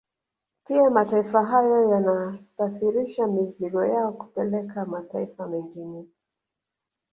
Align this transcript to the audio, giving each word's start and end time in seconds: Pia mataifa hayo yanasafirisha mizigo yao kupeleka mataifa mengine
Pia 0.67 0.89
mataifa 0.89 1.43
hayo 1.45 1.89
yanasafirisha 1.91 3.27
mizigo 3.27 3.85
yao 3.85 4.11
kupeleka 4.11 4.85
mataifa 4.85 5.47
mengine 5.47 6.05